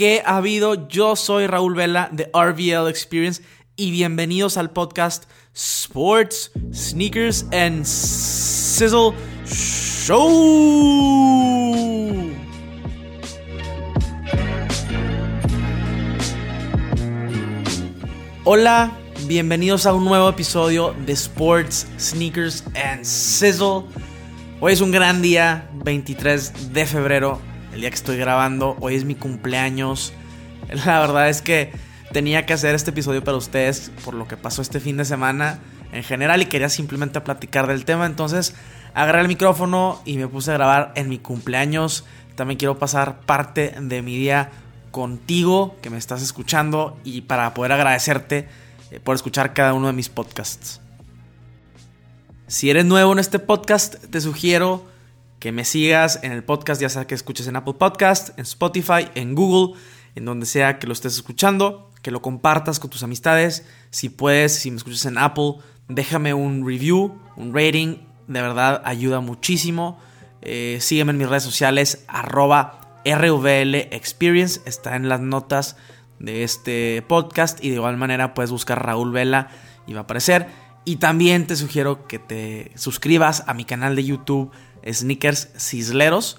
[0.00, 0.88] ¿Qué ha habido?
[0.88, 3.42] Yo soy Raúl Vela de RVL Experience
[3.76, 9.12] y bienvenidos al podcast Sports, Sneakers and Sizzle
[9.44, 10.16] Show.
[18.44, 18.96] Hola,
[19.26, 23.84] bienvenidos a un nuevo episodio de Sports, Sneakers and Sizzle.
[24.60, 27.49] Hoy es un gran día, 23 de febrero
[27.80, 28.76] el día que estoy grabando.
[28.80, 30.12] Hoy es mi cumpleaños.
[30.84, 31.72] La verdad es que
[32.12, 35.60] tenía que hacer este episodio para ustedes por lo que pasó este fin de semana
[35.90, 38.04] en general y quería simplemente platicar del tema.
[38.04, 38.54] Entonces
[38.92, 42.04] agarré el micrófono y me puse a grabar en mi cumpleaños.
[42.34, 44.50] También quiero pasar parte de mi día
[44.90, 48.46] contigo que me estás escuchando y para poder agradecerte
[48.90, 50.82] eh, por escuchar cada uno de mis podcasts.
[52.46, 54.84] Si eres nuevo en este podcast, te sugiero
[55.40, 59.08] que me sigas en el podcast, ya sea que escuches en Apple Podcast, en Spotify,
[59.14, 59.74] en Google,
[60.14, 63.66] en donde sea que lo estés escuchando, que lo compartas con tus amistades.
[63.88, 65.54] Si puedes, si me escuchas en Apple,
[65.88, 67.96] déjame un review, un rating,
[68.28, 69.98] de verdad ayuda muchísimo.
[70.42, 75.76] Eh, sígueme en mis redes sociales, arroba RVL Experience, está en las notas
[76.18, 79.48] de este podcast y de igual manera puedes buscar Raúl Vela
[79.86, 80.48] y va a aparecer.
[80.84, 84.50] Y también te sugiero que te suscribas a mi canal de YouTube
[84.86, 86.38] sneakers cisleros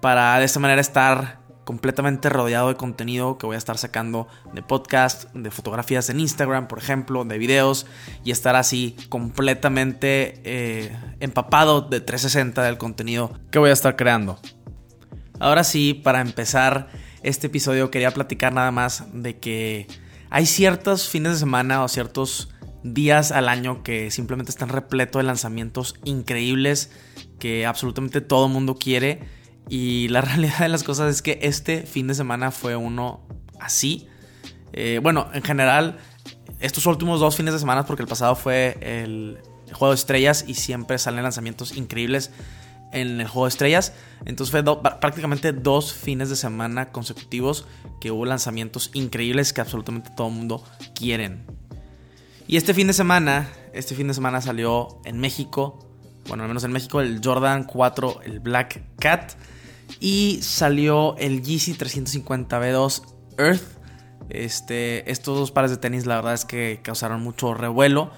[0.00, 4.62] para de esta manera estar completamente rodeado de contenido que voy a estar sacando de
[4.62, 7.86] podcast, de fotografías en Instagram, por ejemplo, de videos
[8.24, 14.40] y estar así completamente eh, empapado de 360 del contenido que voy a estar creando.
[15.38, 16.88] Ahora sí, para empezar
[17.22, 19.86] este episodio quería platicar nada más de que
[20.28, 22.50] hay ciertos fines de semana o ciertos
[22.82, 26.90] días al año que simplemente están repletos de lanzamientos increíbles
[27.40, 29.20] que absolutamente todo mundo quiere.
[29.68, 33.26] Y la realidad de las cosas es que este fin de semana fue uno
[33.58, 34.06] así.
[34.72, 35.98] Eh, bueno, en general,
[36.60, 39.38] estos últimos dos fines de semana, porque el pasado fue el
[39.72, 42.30] juego de estrellas y siempre salen lanzamientos increíbles
[42.92, 43.92] en el juego de estrellas.
[44.24, 44.62] Entonces fue
[45.00, 47.66] prácticamente dos fines de semana consecutivos
[48.00, 51.44] que hubo lanzamientos increíbles que absolutamente todo el mundo quieren.
[52.46, 55.89] Y este fin de semana, este fin de semana salió en México
[56.30, 59.32] bueno, al menos en México, el Jordan 4, el Black Cat.
[59.98, 63.02] Y salió el Yeezy 350B2
[63.36, 63.64] Earth.
[64.28, 68.12] Este, estos dos pares de tenis, la verdad es que causaron mucho revuelo.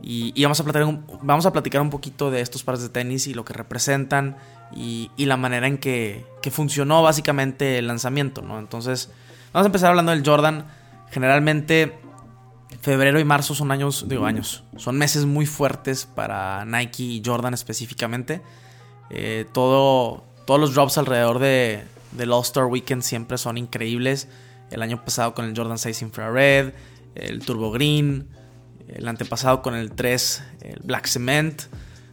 [0.00, 3.26] Y, vamos, a platicar un, vamos a platicar un poquito de estos pares de tenis
[3.26, 4.38] y lo que representan.
[4.74, 8.58] Y, la manera en que, que, funcionó básicamente el lanzamiento, ¿no?
[8.58, 9.10] Entonces,
[9.52, 10.64] vamos a empezar hablando del Jordan.
[11.10, 11.98] Generalmente
[12.80, 17.54] febrero y marzo son años, digo años, son meses muy fuertes para Nike y Jordan
[17.54, 18.42] específicamente.
[19.10, 24.28] Eh, todo, todos los drops alrededor de, del All-Star Weekend siempre son increíbles.
[24.70, 26.72] El año pasado con el Jordan 6 Infrared,
[27.14, 28.28] el Turbo Green,
[28.88, 31.62] el antepasado con el 3, el Black Cement.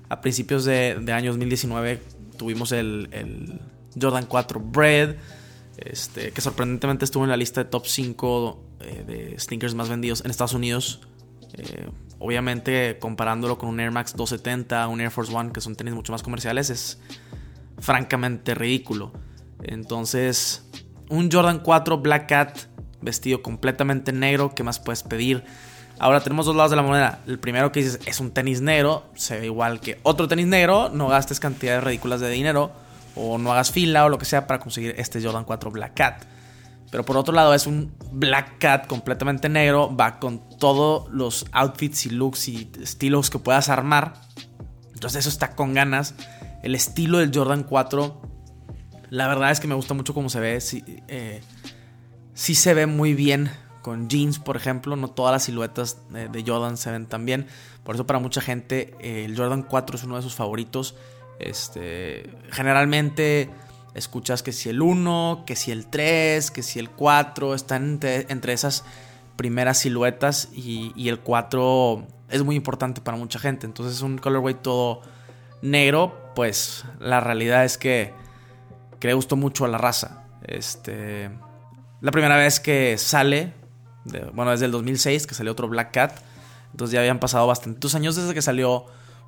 [0.10, 2.02] A principios de, de año 2019
[2.38, 3.62] tuvimos el, el
[4.00, 5.16] Jordan 4 Bread,
[5.78, 10.22] este, que sorprendentemente estuvo en la lista de top 5 eh, de sneakers más vendidos
[10.24, 11.02] en Estados Unidos.
[11.54, 15.94] Eh, obviamente comparándolo con un Air Max 270, un Air Force One, que son tenis
[15.94, 17.00] mucho más comerciales, es
[17.80, 19.12] francamente ridículo.
[19.64, 20.66] Entonces,
[21.10, 22.58] un Jordan 4 Black Cat
[23.02, 25.44] vestido completamente negro, ¿qué más puedes pedir?
[25.98, 27.20] Ahora tenemos dos lados de la moneda.
[27.28, 30.90] El primero que dices es un tenis negro, se ve igual que otro tenis negro,
[30.90, 32.72] no gastes cantidades ridículas de dinero
[33.16, 36.24] o no hagas fila o lo que sea para conseguir este Jordan 4 Black Cat.
[36.92, 42.08] Pero por otro lado es un Black Cat completamente negro, va con todos los outfits
[42.08, 44.14] y looks y estilos que puedas armar.
[44.94, 46.16] Entonces eso está con ganas.
[46.64, 48.22] El estilo del Jordan 4,
[49.10, 50.60] la verdad es que me gusta mucho cómo se ve.
[50.62, 51.42] Sí, eh,
[52.34, 53.52] se ve muy bien
[53.82, 54.96] con jeans, por ejemplo.
[54.96, 57.48] No todas las siluetas de, Jordan se ven tan bien.
[57.84, 60.96] Por eso para mucha gente eh, el Jordan 4 es uno de sus favoritos.
[61.40, 63.50] Este, generalmente
[63.94, 68.54] escuchas que si el 1, que si el 3, que si el 4, están entre,
[68.54, 68.84] esas
[69.36, 73.66] primeras siluetas y, el 4 es muy importante para mucha gente.
[73.66, 75.02] Entonces un colorway todo
[75.62, 78.14] negro, pues la realidad es que,
[79.00, 80.24] que le gustó mucho a la raza.
[80.44, 81.30] Este,
[82.02, 83.54] la primera vez que sale,
[84.34, 86.14] bueno, desde el 2006 que salió otro Black Cat,
[86.72, 88.86] entonces ya habían pasado bastantes años desde que salió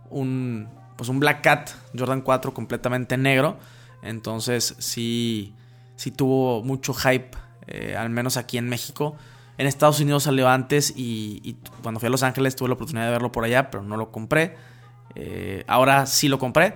[0.09, 3.57] un, pues un Black Cat Jordan 4 completamente negro.
[4.01, 5.53] Entonces sí,
[5.95, 7.31] sí tuvo mucho hype,
[7.67, 9.15] eh, al menos aquí en México.
[9.57, 13.11] En Estados Unidos salió antes y, cuando fui a Los Ángeles tuve la oportunidad de
[13.11, 14.55] verlo por allá, pero no lo compré.
[15.15, 16.75] Eh, ahora sí lo compré.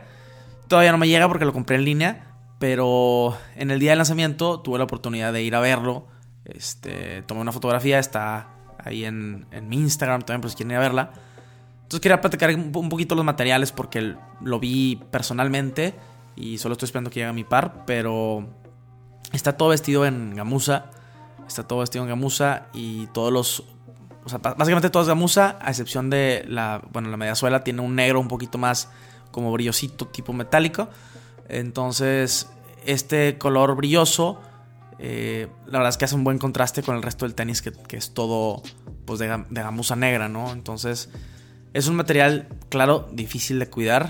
[0.67, 2.27] Todavía no me llega porque lo compré en línea,
[2.59, 6.07] Pero en el día del lanzamiento tuve la oportunidad de ir a verlo.
[6.45, 10.81] Este, tomé una fotografía, está ahí en, mi Instagram también, pues si quieren ir a
[10.81, 11.11] verla.
[11.83, 15.95] Entonces quería platicar un, poquito los materiales porque lo vi personalmente
[16.35, 18.47] y solo estoy esperando que llegue a mi par, pero
[19.31, 20.91] está todo vestido en gamuza.
[21.47, 23.63] Está todo vestido en gamuza y todos los...
[24.23, 26.81] O sea, básicamente todo es gamuza, a excepción de la...
[26.91, 28.89] Bueno, la mediasuela tiene un negro un poquito más
[29.31, 30.89] como brillosito, tipo metálico.
[31.47, 32.49] Entonces,
[32.85, 34.39] este color brilloso,
[34.97, 37.97] eh, la verdad es que hace un buen contraste con el resto del tenis, que,
[37.97, 38.63] es todo
[39.05, 40.51] pues, de, gamuza negra, ¿no?
[40.51, 41.09] Entonces,
[41.73, 44.09] es un material, claro, difícil de cuidar.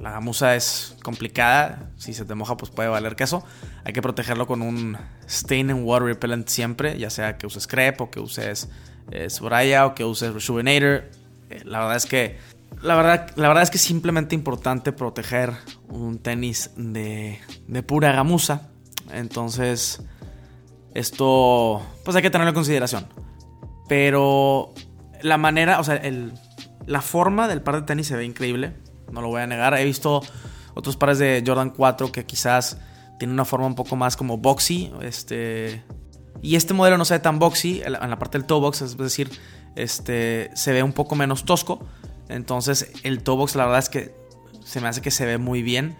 [0.00, 1.90] La gamuza es complicada.
[1.96, 3.44] Si se te moja, pues puede valer queso.
[3.84, 4.96] Hay que protegerlo con un
[5.28, 8.68] stain and water repellent siempre, ya sea que uses crepe o que uses
[9.10, 11.10] eh, Soraya o que uses Rejuvenator.
[11.50, 12.38] Eh, la verdad es que
[12.82, 15.52] la verdad, la verdad es que es simplemente importante proteger
[15.88, 18.68] un tenis de, de pura gamuza.
[19.12, 20.02] Entonces,
[20.94, 23.06] esto, pues hay que tenerlo en consideración.
[23.88, 24.74] Pero
[25.22, 26.32] la manera, o sea, el,
[26.86, 28.74] la forma del par de tenis se ve increíble.
[29.10, 29.78] No lo voy a negar.
[29.78, 30.22] He visto
[30.74, 32.78] otros pares de Jordan 4 que quizás
[33.18, 34.92] tienen una forma un poco más como boxy.
[35.02, 35.82] Este,
[36.42, 38.96] y este modelo no se ve tan boxy en la, parte del toe box, es
[38.96, 39.30] decir,
[39.74, 41.80] este, se ve un poco menos tosco.
[42.28, 44.14] Entonces el toe box la verdad es que
[44.64, 45.96] se me hace que se ve muy bien.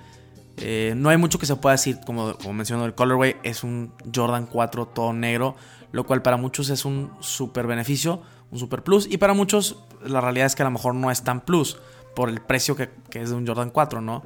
[0.58, 3.92] Eh, no hay mucho que se pueda decir, como, como mencionó el colorway, es un
[4.14, 5.54] Jordan 4 todo negro,
[5.92, 10.20] lo cual para muchos es un super beneficio, un super plus, y para muchos la
[10.20, 11.78] realidad es que a lo mejor no es tan plus
[12.16, 14.24] por el precio que, es de un Jordan 4, ¿no?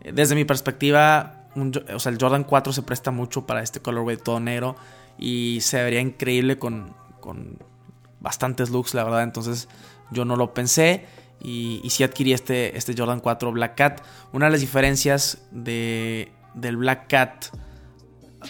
[0.00, 1.44] Eh, desde mi perspectiva,
[1.94, 4.74] o sea, el Jordan 4 se presta mucho para este colorway todo negro
[5.18, 7.58] y se vería increíble con, con
[8.20, 9.68] bastantes looks, la verdad, entonces
[10.10, 11.06] yo no lo pensé
[11.42, 14.00] y, sí adquirí este, este Jordan 4 Black Cat.
[14.32, 17.46] Una de las diferencias de, del Black Cat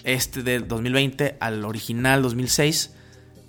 [0.04, 2.94] este del 2020 al original 2006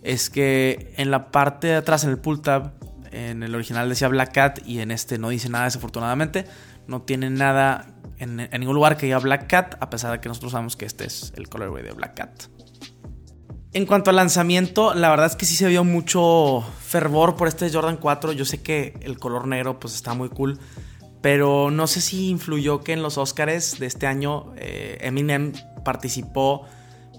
[0.02, 2.72] es que en la parte de atrás, en el pull tab,
[3.12, 6.46] en el original decía Black Cat y en este no dice nada desafortunadamente.
[6.88, 7.88] No tiene nada
[8.18, 11.06] en, ningún lugar que diga Black Cat, a pesar de que nosotros sabemos que este
[11.06, 12.44] es el colorway de Black Cat.
[13.74, 17.70] En cuanto al lanzamiento, la verdad es que sí se vio mucho fervor por este
[17.70, 18.32] Jordan 4.
[18.32, 20.60] Yo sé que el color negro pues está muy cool,
[21.22, 26.66] pero no sé si influyó que en los Oscars de este año eh, Eminem participó,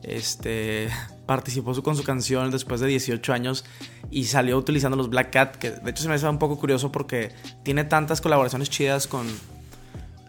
[0.02, 0.88] este,
[1.28, 3.66] participó con su canción después de 18 años
[4.10, 6.90] y salió utilizando los Black Cat, que de hecho se me hace un poco curioso
[6.90, 7.34] porque
[7.64, 9.26] tiene tantas colaboraciones chidas con,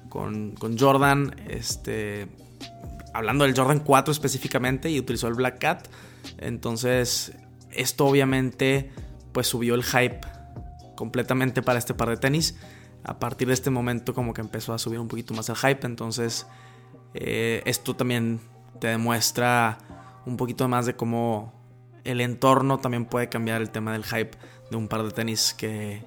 [0.09, 2.27] con, con Jordan, este,
[3.13, 5.87] hablando del Jordan 4 específicamente y utilizó el Black Cat.
[6.37, 7.31] Entonces,
[7.71, 8.91] esto obviamente
[9.31, 10.19] pues subió el hype
[10.97, 12.57] completamente para este par de tenis.
[13.05, 15.87] A partir de este momento como que empezó a subir un poquito más el hype.
[15.87, 16.45] Entonces,
[17.13, 18.41] eh, esto también
[18.81, 19.77] te demuestra
[20.25, 21.54] un poquito más de cómo
[22.04, 24.31] el entorno también puede cambiar el tema del hype
[24.71, 26.06] de un par de tenis que,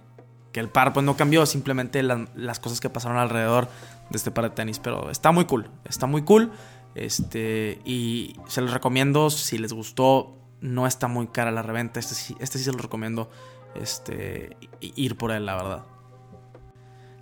[0.53, 3.69] que el par pues no cambió, simplemente las cosas que pasaron alrededor
[4.11, 4.79] de este par de tenis.
[4.79, 6.53] Pero está muy cool, está muy cool.
[6.95, 10.39] Este, y se los recomiendo si les gustó.
[10.61, 11.99] No está muy cara la reventa.
[11.99, 13.31] Este sí, este sí se los recomiendo
[13.75, 15.83] este, ir por él, la verdad.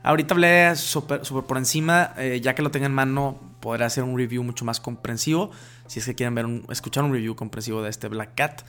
[0.03, 2.13] Ahorita hablé súper por encima.
[2.19, 5.51] Eh, ya que lo tenga en mano, podré hacer un review mucho más comprensivo.
[5.87, 8.63] Si es que quieren ver escuchar un review comprensivo de este Black Cat.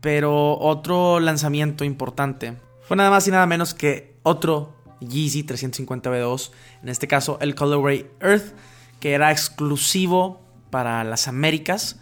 [0.00, 6.50] Pero otro lanzamiento importante fue nada más y nada menos que otro Yeezy 350 V2.
[6.82, 8.54] En este caso, el Colorway Earth,
[9.00, 10.40] que era exclusivo
[10.70, 12.00] para las Américas.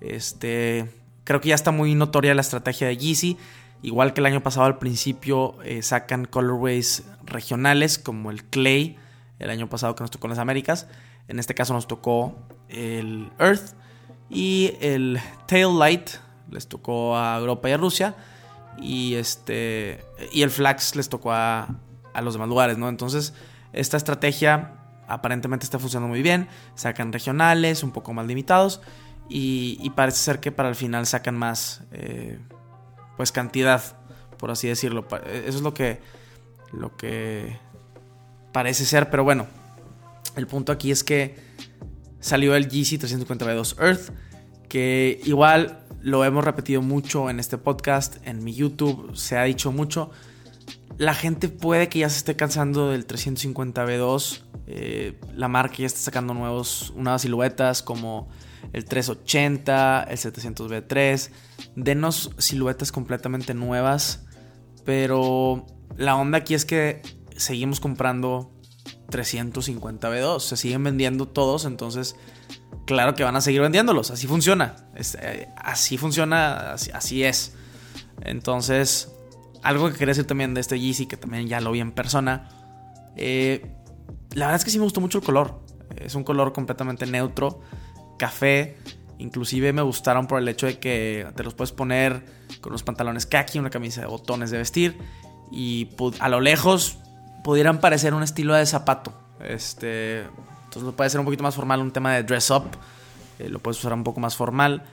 [0.00, 0.90] Este,
[1.24, 3.36] creo que ya está muy notoria la estrategia de Yeezy.
[3.82, 8.96] Igual que el año pasado al principio eh, sacan colorways regionales como el Clay,
[9.38, 10.86] el año pasado que nos tocó en las Américas.
[11.28, 12.34] En este caso nos tocó
[12.68, 13.74] el Earth
[14.28, 16.10] y el Tail Light
[16.50, 18.14] les tocó a Europa y a Rusia.
[18.78, 21.68] Y este y el Flax les tocó a,
[22.14, 22.88] a los demás lugares, ¿no?
[22.88, 23.34] Entonces,
[23.72, 24.74] esta estrategia
[25.08, 26.48] aparentemente está funcionando muy bien.
[26.74, 28.80] Sacan regionales, un poco más limitados.
[29.28, 32.38] Y, parece ser que para el final sacan más eh,
[33.16, 33.82] pues cantidad,
[34.36, 35.06] por así decirlo.
[35.26, 36.00] Eso es lo que,
[36.70, 37.58] lo que
[38.52, 39.08] parece ser.
[39.10, 39.46] Pero bueno,
[40.36, 41.36] el punto aquí es que
[42.20, 44.10] salió el GC 352 Earth.
[44.68, 49.70] Que igual lo hemos repetido mucho en este podcast, en mi YouTube, se ha dicho
[49.70, 50.10] mucho
[50.98, 54.42] la gente puede que ya se esté cansando del 350B2.
[54.66, 58.28] Eh, la marca ya está sacando nuevos, nuevas siluetas como
[58.72, 61.30] el 380, el 700B3.
[61.76, 64.26] Denos siluetas completamente nuevas.
[64.84, 67.02] Pero la onda aquí es que
[67.36, 68.52] seguimos comprando
[69.12, 70.40] 350 B2.
[70.40, 72.16] Se siguen vendiendo todos, entonces
[72.86, 74.10] claro que van a seguir vendiéndolos.
[74.10, 74.74] Así funciona.
[74.96, 77.54] Eh, así funciona, así, es.
[78.22, 79.12] Entonces,
[79.62, 82.48] algo que quería decir también de este Yeezy, que también ya lo vi en persona.
[83.16, 83.76] Eh,
[84.34, 85.60] la verdad es que sí me gustó mucho el color.
[85.96, 87.60] Es un color completamente neutro,
[88.18, 88.76] café.
[89.18, 92.24] Inclusive me gustaron por el hecho de que te los puedes poner
[92.60, 94.98] con los pantalones khaki, una camisa de botones de vestir.
[95.52, 96.98] Y a lo lejos
[97.42, 99.12] pudieran parecer un estilo de zapato.
[99.40, 100.20] Este,
[100.64, 102.64] entonces puede ser un poquito más formal, un tema de dress up.
[103.38, 104.84] Eh, lo puedes usar un poco más formal.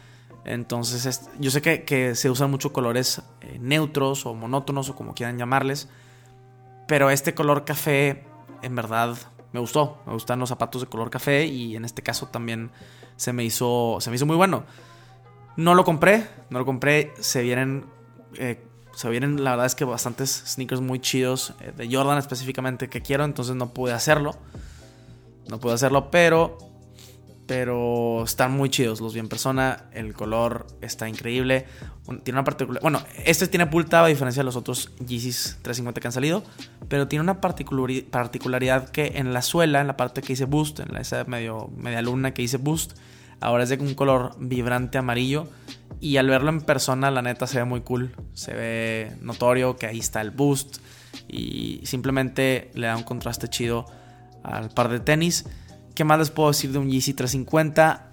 [0.45, 5.37] Entonces, yo sé que, se usan mucho colores eh, neutros o monótonos o como quieran
[5.37, 5.89] llamarles.
[6.87, 8.25] Pero este color café,
[8.61, 9.15] en verdad,
[9.53, 10.01] me gustó.
[10.05, 12.71] Me gustan los zapatos de color café y en este caso también
[13.15, 14.63] se me hizo, se me hizo muy bueno.
[15.55, 17.13] No lo compré, no lo compré.
[17.19, 17.85] Se vienen,
[18.35, 18.63] eh,
[18.99, 23.01] se vienen, la verdad es que bastantes sneakers muy chidos eh, de Jordan específicamente que
[23.01, 24.35] quiero, entonces no pude hacerlo.
[25.47, 26.57] No pude hacerlo, pero
[27.47, 31.65] pero están muy chidos, los vi en persona, el color está increíble.
[32.23, 36.07] Tiene una particular, bueno, este tiene pulta a diferencia de los otros Yeezys 350 que
[36.07, 36.43] han salido,
[36.89, 40.93] pero tiene una particularidad que en la suela, en la parte que dice boost, en
[40.93, 42.97] la esa medio media luna que dice boost,
[43.41, 45.47] ahora es de un color vibrante amarillo
[45.99, 49.87] y al verlo en persona la neta se ve muy cool, se ve notorio que
[49.87, 50.77] ahí está el boost
[51.27, 53.85] y simplemente le da un contraste chido
[54.43, 55.45] al par de tenis.
[55.95, 58.11] ¿Qué más les puedo decir de un Yeezy 350?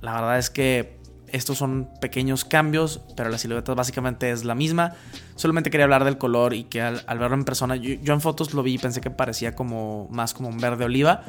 [0.00, 0.96] La verdad es que
[1.28, 4.94] estos son pequeños cambios, pero la silueta básicamente es la misma.
[5.34, 8.62] Solamente quería hablar del color y que al, verlo en persona, yo, en fotos lo
[8.62, 11.24] vi y pensé que parecía como más como un verde oliva,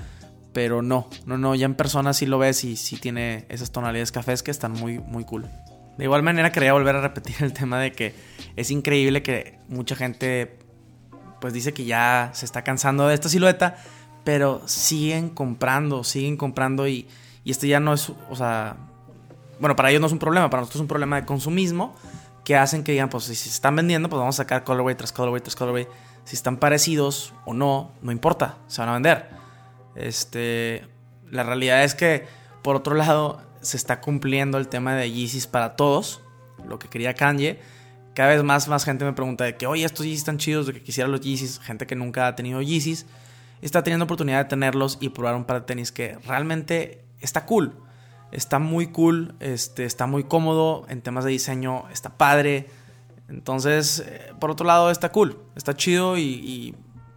[0.57, 4.11] pero no, no, no, ya en persona sí lo ves y sí tiene esas tonalidades
[4.11, 5.45] cafés que están muy, muy cool.
[5.99, 8.15] De igual manera quería volver a repetir el tema de que
[8.55, 10.57] es increíble que mucha gente
[11.39, 13.75] pues dice que ya se está cansando de esta silueta,
[14.23, 17.07] pero siguen comprando, siguen comprando y,
[17.43, 18.77] y este ya no es, o sea,
[19.59, 21.95] bueno, para ellos no es un problema, para nosotros es un problema de consumismo
[22.43, 25.11] que hacen que digan, pues si se están vendiendo, pues vamos a sacar colorway tras
[25.11, 25.87] colorway tras colorway.
[26.23, 29.37] Si están parecidos o no, no importa, se van a vender.
[29.97, 30.87] Este,
[31.29, 32.25] la realidad es que,
[32.63, 36.21] por otro lado, se está cumpliendo el tema de Yeezys para todos,
[36.65, 37.59] lo que quería Kanye.
[38.13, 40.73] Cada vez más, más gente me pregunta de que, oye, estos Yeezys están chidos, de
[40.73, 43.05] que quisiera los Yeezys, gente que nunca ha tenido Yeezys
[43.61, 47.73] está teniendo oportunidad de tenerlos y probar un par de tenis que realmente está cool.
[48.31, 52.67] Está muy cool, este, está muy cómodo en temas de diseño, está padre.
[53.29, 56.75] Entonces, eh, por otro lado, está cool, está chido y,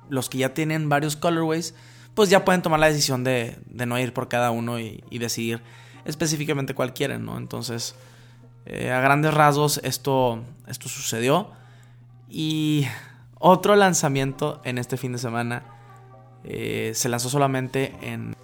[0.08, 1.72] los que ya tienen varios colorways,
[2.21, 5.62] pues ya pueden tomar la decisión de, no ir por cada uno y, decidir
[6.05, 7.39] específicamente cuál quieren, ¿no?
[7.39, 7.95] Entonces,
[8.67, 11.49] eh, a grandes rasgos, esto, esto sucedió.
[12.29, 12.87] Y
[13.39, 15.62] otro lanzamiento en este fin de semana
[16.45, 18.37] eh, se lanzó solamente en,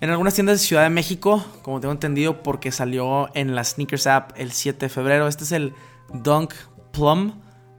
[0.00, 4.06] en algunas tiendas de Ciudad de México, como tengo entendido, porque salió en la Sneakers
[4.06, 5.26] App el 7 de febrero.
[5.26, 5.74] Este es el
[6.14, 6.54] Dunk
[6.92, 7.32] Plum.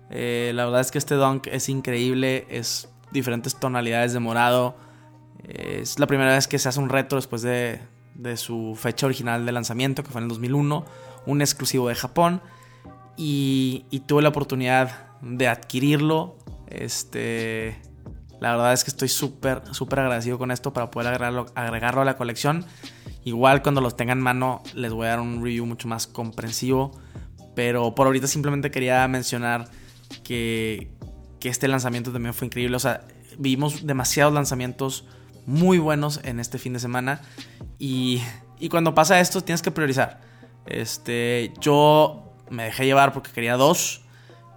[0.09, 4.90] Eh, la verdad es que este Dunk es increíble, es diferentes tonalidades de morado.
[5.43, 7.81] Es la primera vez que se hace un reto después de,
[8.15, 10.85] de su fecha original de lanzamiento, que fue en el 2001,
[11.25, 12.41] un exclusivo de Japón.
[13.17, 16.37] Y, y tuve la oportunidad de adquirirlo.
[16.67, 17.79] Este
[18.41, 22.05] la verdad es que estoy súper, súper agradecido con esto para poder agregarlo, agregarlo a
[22.05, 22.65] la colección.
[23.23, 26.91] Igual cuando los tenga en mano les voy a dar un review mucho más comprensivo.
[27.53, 29.69] Pero por ahorita simplemente quería mencionar
[30.23, 30.91] que,
[31.39, 32.75] que este lanzamiento también fue increíble.
[32.75, 33.05] O sea,
[33.37, 35.05] vimos demasiados lanzamientos
[35.51, 37.21] muy buenos en este fin de semana.
[37.77, 38.21] Y,
[38.59, 40.21] y cuando pasa esto tienes que priorizar.
[40.65, 44.01] Este, yo me dejé llevar porque quería dos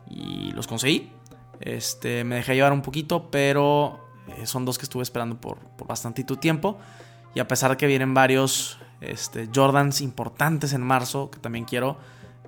[0.08, 1.10] y los conseguí.
[1.60, 4.00] Este, me dejé llevar un poquito, pero
[4.36, 5.88] eh, son dos que estuve esperando por, por
[6.38, 6.78] tiempo.
[7.34, 11.98] Y a pesar de que vienen varios este, Jordans importantes en marzo, que también quiero,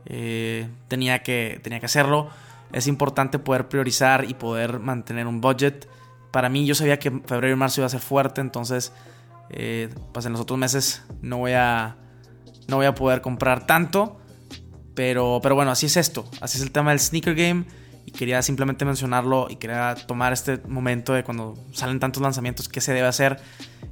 [0.04, 2.28] eh, tenía, que, tenía que hacerlo.
[2.72, 5.88] Es importante poder priorizar y poder mantener un budget.
[6.36, 8.92] Para mí yo sabía que febrero y marzo iba a ser fuerte, entonces
[9.48, 11.96] eh, pues en los otros meses no voy a,
[12.68, 14.20] no voy a poder comprar tanto.
[14.94, 16.28] Pero, pero bueno, así es esto.
[16.42, 17.64] Así es el tema del sneaker game
[18.04, 22.82] y quería simplemente mencionarlo y quería tomar este momento de cuando salen tantos lanzamientos, qué
[22.82, 23.40] se debe hacer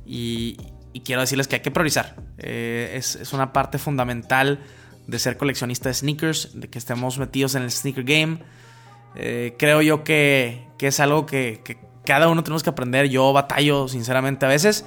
[0.04, 0.58] y,
[1.02, 2.16] quiero decirles que hay que priorizar.
[2.36, 4.60] Eh, es, una parte fundamental
[5.06, 8.40] de ser coleccionista de sneakers, de que estemos metidos en el sneaker game.
[9.16, 11.62] Eh, creo yo que, es algo que,
[12.04, 13.08] cada uno tenemos que aprender.
[13.08, 14.84] Yo batallo sinceramente a veces,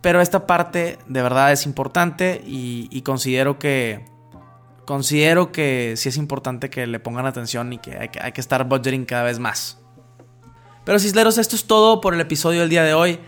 [0.00, 4.04] pero esta parte de verdad es importante y considero que
[4.84, 8.40] considero que sí es importante que le pongan atención y que hay que, hay que
[8.40, 9.80] estar budgeting cada vez más.
[10.84, 13.18] Pero cisleros, esto es todo por el episodio del día de hoy.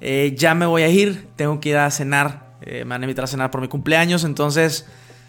[0.00, 2.56] Eh, ya me voy a ir, tengo que ir a cenar.
[2.60, 4.86] Eh, me van a invitar a cenar por mi cumpleaños, entonces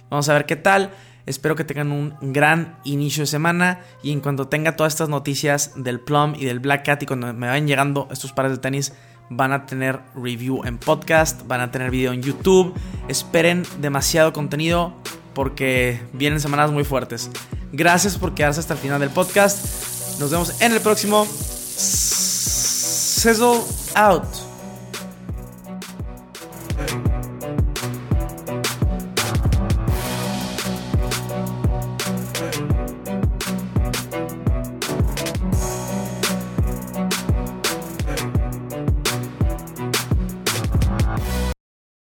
[0.09, 0.91] vamos a ver qué tal.
[1.27, 5.73] Espero que tengan un gran inicio de semana y en cuanto tenga todas estas noticias
[5.75, 8.93] del Plum y del Black Cat y cuando me vayan llegando estos pares de tenis,
[9.29, 12.73] van a tener review en podcast, van a tener video en YouTube.
[13.07, 14.93] Esperen demasiado contenido
[15.33, 17.29] porque vienen semanas muy fuertes.
[17.71, 20.19] Gracias por quedarse hasta el final del podcast.
[20.19, 21.27] Nos vemos en el próximo.
[23.25, 23.61] Sizzle
[23.95, 24.46] out.